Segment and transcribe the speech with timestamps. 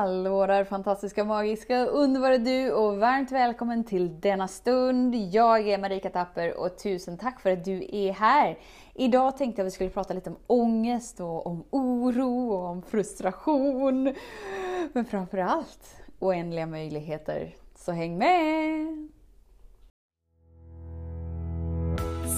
[0.00, 5.14] Hallå där fantastiska, magiska, underbara du och varmt välkommen till denna stund.
[5.14, 8.58] Jag är Marika Tapper och tusen tack för att du är här.
[8.94, 12.82] Idag tänkte jag att vi skulle prata lite om ångest och om oro och om
[12.82, 14.14] frustration.
[14.92, 17.54] Men framförallt oändliga möjligheter.
[17.76, 19.09] Så häng med!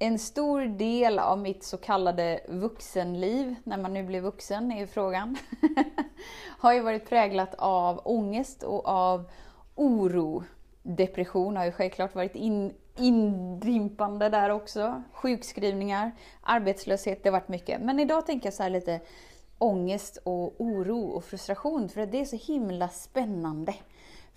[0.00, 4.86] En stor del av mitt så kallade vuxenliv, när man nu blir vuxen är ju
[4.86, 5.36] frågan,
[6.58, 9.30] har ju varit präglat av ångest och av
[9.74, 10.44] oro.
[10.82, 15.02] Depression har ju självklart varit in, indrimpande där också.
[15.12, 17.80] Sjukskrivningar, arbetslöshet, det har varit mycket.
[17.80, 19.00] Men idag tänker jag så här lite
[19.58, 23.74] ångest och oro och frustration för det är så himla spännande.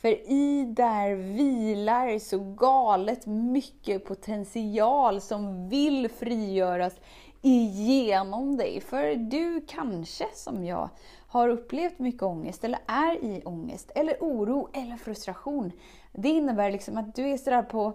[0.02, 6.94] För i där vilar så galet mycket potential som vill frigöras
[7.42, 8.82] igenom dig.
[8.82, 10.90] För du kanske, som jag,
[11.28, 15.72] har upplevt mycket ångest, eller är i ångest, eller oro, eller frustration.
[16.12, 17.94] Det innebär liksom att du är sådär på...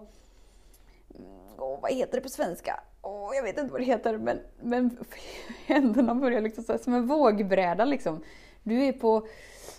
[1.57, 2.79] Oh, vad heter det på svenska?
[3.01, 4.97] Oh, jag vet inte vad det heter, men, men
[5.65, 7.85] händerna börjar liksom så som en vågbräda.
[7.85, 8.23] Liksom.
[8.63, 9.27] Du är på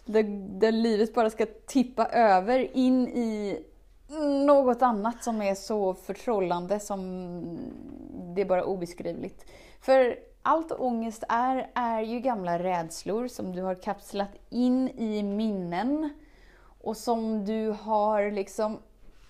[0.09, 0.23] där,
[0.61, 3.59] där livet bara ska tippa över in i
[4.47, 7.59] något annat som är så förtrollande som
[8.35, 9.45] det är bara obeskrivligt.
[9.81, 16.11] För allt ångest är, är ju gamla rädslor som du har kapslat in i minnen
[16.81, 18.79] och som du har liksom...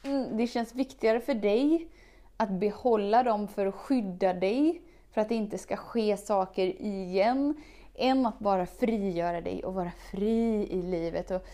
[0.05, 1.89] Mm, det känns viktigare för dig
[2.37, 4.83] att behålla dem för att skydda dig,
[5.13, 7.55] för att det inte ska ske saker igen,
[7.98, 11.31] än att bara frigöra dig och vara fri i livet.
[11.31, 11.47] Och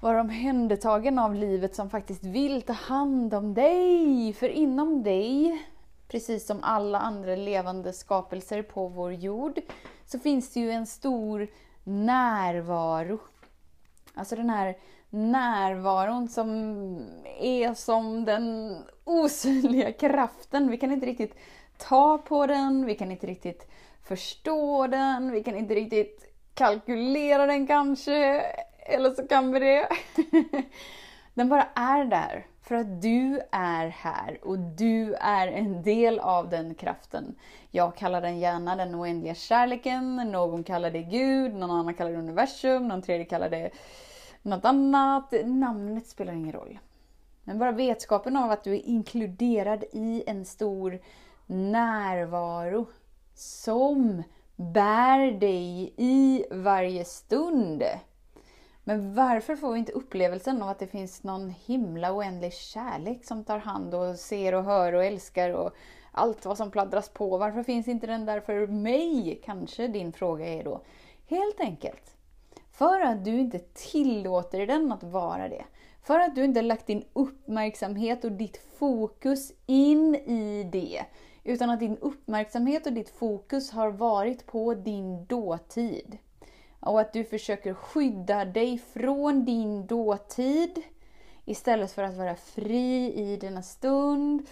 [0.00, 4.32] vara omhändertagen av livet som faktiskt vill ta hand om dig.
[4.32, 5.64] För inom dig,
[6.08, 9.60] precis som alla andra levande skapelser på vår jord,
[10.06, 11.48] så finns det ju en stor
[11.84, 13.18] närvaro.
[14.14, 14.76] Alltså den här
[15.10, 16.48] närvaron som
[17.40, 20.70] är som den osynliga kraften.
[20.70, 21.34] Vi kan inte riktigt
[21.76, 23.68] ta på den, vi kan inte riktigt
[24.04, 28.40] förstå den, vi kan inte riktigt kalkylera den kanske,
[28.78, 29.88] eller så kan vi det.
[31.34, 36.48] den bara är där, för att du är här och du är en del av
[36.48, 37.34] den kraften.
[37.70, 42.18] Jag kallar den gärna den oändliga kärleken, någon kallar det Gud, någon annan kallar det
[42.18, 43.70] universum, någon tredje kallar det
[44.42, 45.34] något annat.
[45.44, 46.78] Namnet spelar ingen roll.
[47.44, 50.98] Men bara vetskapen av att du är inkluderad i en stor
[51.46, 52.86] närvaro
[53.34, 54.22] som
[54.56, 57.82] bär dig i varje stund.
[58.84, 63.44] Men varför får vi inte upplevelsen av att det finns någon himla oändlig kärlek som
[63.44, 65.70] tar hand och ser och hör och älskar och
[66.12, 67.38] allt vad som pladdras på?
[67.38, 69.40] Varför finns inte den där för mig?
[69.44, 70.80] Kanske din fråga är då.
[71.26, 72.14] Helt enkelt
[72.78, 75.64] för att du inte tillåter den att vara det.
[76.02, 81.04] För att du inte lagt din uppmärksamhet och ditt fokus in i det.
[81.44, 86.18] Utan att din uppmärksamhet och ditt fokus har varit på din dåtid.
[86.80, 90.82] Och att du försöker skydda dig från din dåtid
[91.44, 94.46] istället för att vara fri i denna stund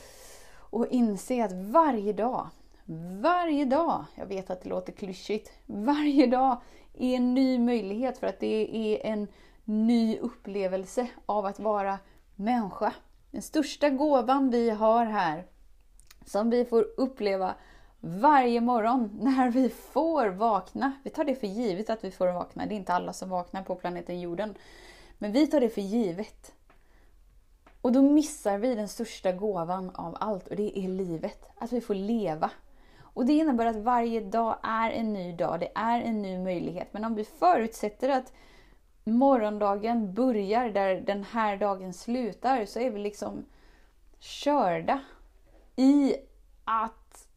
[0.54, 2.48] och inse att varje dag,
[3.20, 6.60] varje dag, jag vet att det låter klyschigt, varje dag
[6.98, 9.28] är en ny möjlighet för att det är en
[9.64, 11.98] ny upplevelse av att vara
[12.36, 12.92] människa.
[13.30, 15.46] Den största gåvan vi har här
[16.26, 17.54] som vi får uppleva
[18.00, 20.92] varje morgon när vi får vakna.
[21.02, 22.66] Vi tar det för givet att vi får vakna.
[22.66, 24.54] Det är inte alla som vaknar på planeten jorden.
[25.18, 26.52] Men vi tar det för givet.
[27.80, 31.50] Och då missar vi den största gåvan av allt och det är livet.
[31.58, 32.50] Att vi får leva.
[33.14, 36.88] Och det innebär att varje dag är en ny dag, det är en ny möjlighet.
[36.92, 38.32] Men om vi förutsätter att
[39.04, 43.44] morgondagen börjar där den här dagen slutar så är vi liksom
[44.18, 45.00] körda
[45.76, 46.16] i
[46.64, 47.28] att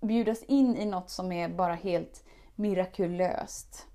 [0.00, 3.86] bjudas in i något som är bara helt mirakulöst.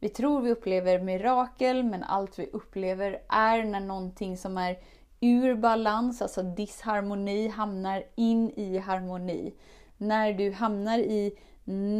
[0.00, 4.78] Vi tror vi upplever mirakel, men allt vi upplever är när någonting som är
[5.20, 9.54] ur balans, alltså disharmoni, hamnar in i harmoni.
[9.96, 11.38] När du hamnar i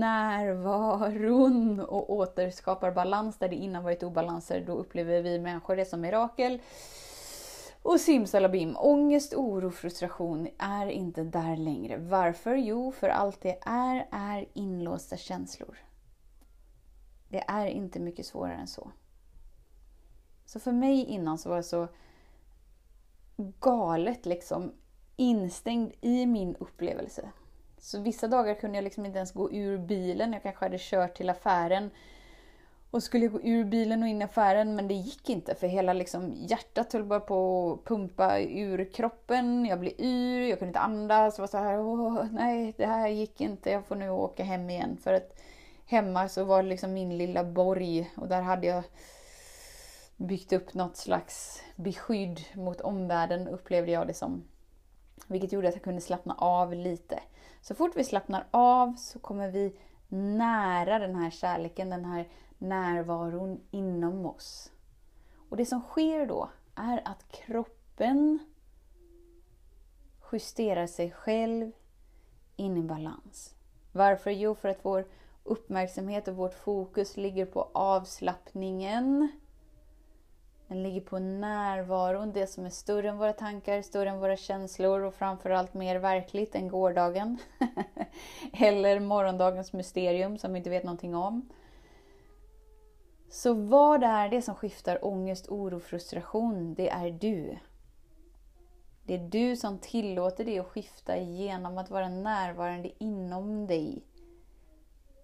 [0.00, 6.00] närvaron och återskapar balans där det innan varit obalanser, då upplever vi människor det som
[6.00, 6.58] mirakel.
[7.82, 11.96] Och simsalabim, ångest, oro, frustration är inte där längre.
[11.96, 12.54] Varför?
[12.54, 15.78] Jo, för allt det är, är inlåsta känslor.
[17.28, 18.90] Det är inte mycket svårare än så.
[20.44, 21.88] Så för mig innan så var jag så
[23.60, 24.72] galet liksom
[25.16, 27.30] instängd i min upplevelse.
[27.78, 30.32] Så vissa dagar kunde jag liksom inte ens gå ur bilen.
[30.32, 31.90] Jag kanske hade kört till affären
[32.92, 35.92] och skulle gå ur bilen och in i affären men det gick inte för hela
[35.92, 39.66] liksom, hjärtat höll bara på att pumpa ur kroppen.
[39.66, 41.38] Jag blev yr, jag kunde inte andas.
[41.38, 44.70] Jag var så här, Åh, nej det här gick inte, jag får nu åka hem
[44.70, 44.96] igen.
[45.02, 45.40] För att
[45.86, 48.82] hemma så var det liksom min lilla borg och där hade jag
[50.16, 54.44] byggt upp något slags beskydd mot omvärlden upplevde jag det som.
[55.26, 57.20] Vilket gjorde att jag kunde slappna av lite.
[57.60, 59.76] Så fort vi slappnar av så kommer vi
[60.08, 62.28] nära den här kärleken, den här
[62.62, 64.72] närvaron inom oss.
[65.48, 68.38] Och det som sker då är att kroppen
[70.32, 71.72] justerar sig själv
[72.56, 73.54] in i balans.
[73.92, 74.30] Varför?
[74.30, 75.04] Jo, för att vår
[75.44, 79.28] uppmärksamhet och vårt fokus ligger på avslappningen.
[80.68, 85.00] Den ligger på närvaron, det som är större än våra tankar, större än våra känslor
[85.00, 87.38] och framförallt mer verkligt än gårdagen.
[88.52, 91.48] Eller morgondagens mysterium som vi inte vet någonting om.
[93.32, 96.74] Så vad är det som skiftar ångest, oro, frustration?
[96.74, 97.58] Det är du.
[99.04, 104.02] Det är du som tillåter det att skifta genom att vara närvarande inom dig.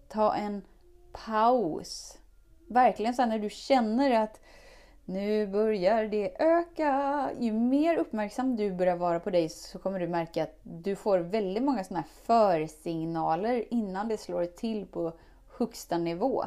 [0.09, 0.63] Ta en
[1.13, 2.19] paus.
[2.69, 4.41] Verkligen så när du känner att
[5.05, 7.31] nu börjar det öka.
[7.39, 11.19] Ju mer uppmärksam du börjar vara på dig så kommer du märka att du får
[11.19, 15.13] väldigt många sådana här försignaler innan det slår till på
[15.59, 16.45] högsta nivå.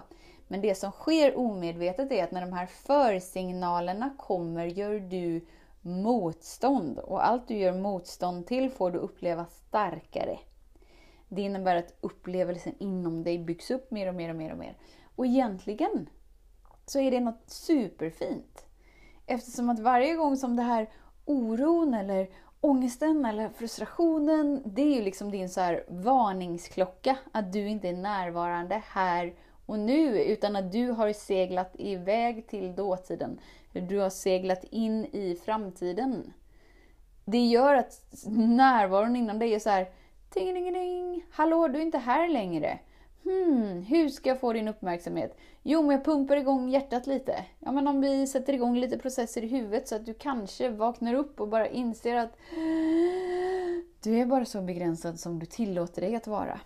[0.52, 5.46] Men det som sker omedvetet är att när de här försignalerna kommer gör du
[5.82, 7.00] motstånd.
[7.00, 10.40] Och allt du gör motstånd till får du uppleva starkare.
[11.28, 14.78] Det innebär att upplevelsen inom dig byggs upp mer och mer och mer och mer.
[15.16, 16.10] Och egentligen
[16.86, 18.66] så är det något superfint.
[19.26, 20.90] Eftersom att varje gång som det här
[21.26, 22.30] oron eller
[22.62, 27.98] ångesten eller frustrationen, det är ju liksom din så här varningsklocka att du inte är
[27.98, 29.34] närvarande här
[29.72, 33.40] och nu, utan att du har seglat iväg till dåtiden.
[33.74, 36.34] Du har seglat in i framtiden.
[37.26, 39.90] Det gör att närvaron inom dig är så här,
[40.30, 42.80] ting, ding, ding, hallå, du är inte här längre.
[43.24, 45.38] Hmm, hur ska jag få din uppmärksamhet?
[45.64, 47.46] Jo, men jag pumpar igång hjärtat lite.
[47.60, 51.14] Ja, men om vi sätter igång lite processer i huvudet så att du kanske vaknar
[51.14, 52.38] upp och bara inser att
[54.04, 56.60] du är bara så begränsad som du tillåter dig att vara.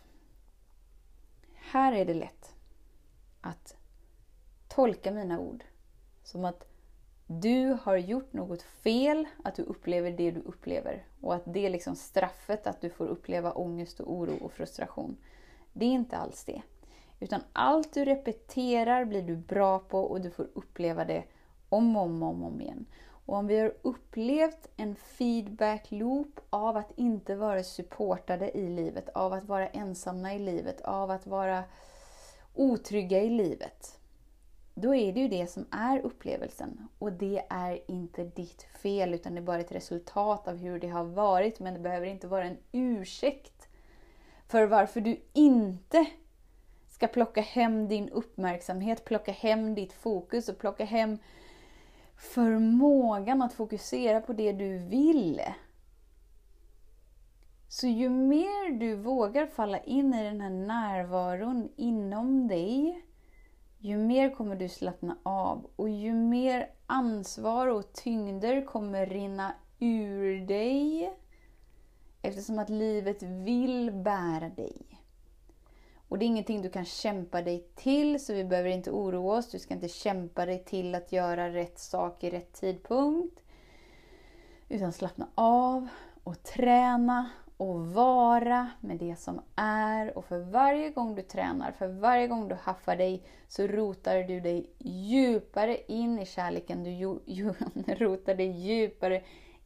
[1.71, 2.54] Här är det lätt
[3.45, 3.75] att
[4.67, 5.63] tolka mina ord
[6.23, 6.67] som att
[7.27, 11.05] du har gjort något fel, att du upplever det du upplever.
[11.21, 15.17] Och att det är liksom straffet att du får uppleva ångest och oro och frustration.
[15.73, 16.61] Det är inte alls det.
[17.19, 21.23] Utan allt du repeterar blir du bra på och du får uppleva det
[21.69, 22.85] om och om, om, om igen.
[23.07, 29.09] Och om vi har upplevt en feedback loop av att inte vara supportade i livet,
[29.09, 31.63] av att vara ensamma i livet, av att vara
[32.55, 33.99] otrygga i livet.
[34.73, 36.87] Då är det ju det som är upplevelsen.
[36.99, 40.87] Och det är inte ditt fel, utan det är bara ett resultat av hur det
[40.87, 41.59] har varit.
[41.59, 43.67] Men det behöver inte vara en ursäkt
[44.47, 46.05] för varför du inte
[46.89, 51.17] ska plocka hem din uppmärksamhet, plocka hem ditt fokus och plocka hem
[52.17, 55.41] förmågan att fokusera på det du vill.
[57.67, 63.05] Så ju mer du vågar falla in i den här närvaron inom dig,
[63.77, 70.47] ju mer kommer du slappna av och ju mer ansvar och tyngder kommer rinna ur
[70.47, 71.13] dig
[72.21, 75.01] eftersom att livet vill bära dig.
[76.07, 79.51] Och det är ingenting du kan kämpa dig till, så vi behöver inte oroa oss.
[79.51, 83.41] Du ska inte kämpa dig till att göra rätt sak i rätt tidpunkt.
[84.69, 85.87] Utan slappna av
[86.23, 90.17] och träna och vara med det som är.
[90.17, 94.39] Och för varje gång du tränar, för varje gång du haffar dig, så rotar du
[94.39, 96.83] dig djupare in i kärleken.
[96.83, 97.53] Du ju, ju,
[97.87, 99.21] rotar dig djupare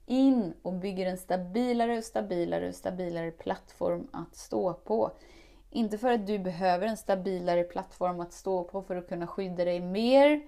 [0.06, 5.12] in och bygger en stabilare och stabilare och stabilare plattform att stå på.
[5.72, 9.66] Inte för att du behöver en stabilare plattform att stå på för att kunna skydda
[9.66, 10.42] dig mer.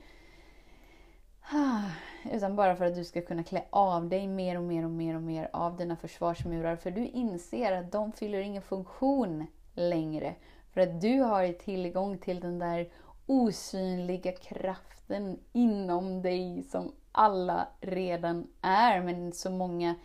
[1.54, 1.92] Ah,
[2.32, 5.16] utan bara för att du ska kunna klä av dig mer och mer och mer
[5.16, 6.76] och mer av dina försvarsmurar.
[6.76, 10.36] För du inser att de fyller ingen funktion längre.
[10.74, 12.90] För att du har tillgång till den där
[13.26, 19.96] osynliga kraften inom dig som alla redan är, men så många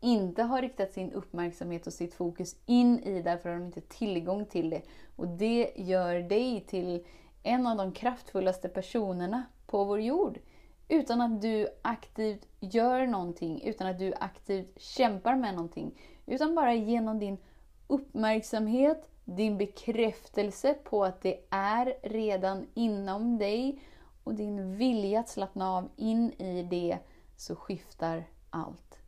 [0.00, 4.46] inte har riktat sin uppmärksamhet och sitt fokus in i därför har de inte tillgång
[4.46, 4.82] till det.
[5.16, 7.06] Och det gör dig till
[7.42, 10.38] en av de kraftfullaste personerna på vår jord.
[10.88, 16.00] Utan att du aktivt gör någonting, utan att du aktivt kämpar med någonting.
[16.26, 17.38] Utan bara genom din
[17.86, 23.80] uppmärksamhet, din bekräftelse på att det är redan inom dig
[24.24, 26.98] och din vilja att slappna av in i det
[27.36, 28.98] så skiftar allt.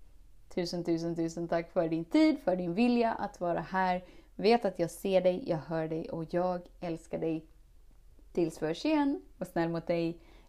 [0.55, 4.05] Tusen, tusen, tusen tack för din tid, för din vilja att vara här.
[4.37, 7.47] Vet att jag ser dig, jag hör dig och jag älskar dig.
[8.33, 10.21] Tills vi hörs igen, var snäll mot dig.